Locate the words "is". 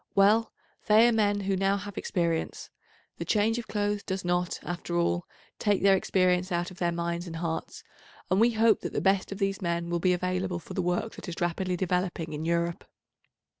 11.29-11.35